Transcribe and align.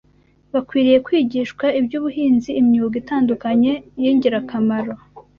Bakwiriye 0.53 0.97
kwigishwa 1.05 1.65
iby’ubuhinzi 1.79 2.49
imyuga 2.61 2.95
itandukanye 3.03 3.73
y’ingirakamaro 4.01 4.93